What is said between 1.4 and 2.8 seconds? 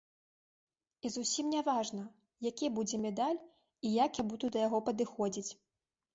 не важна, які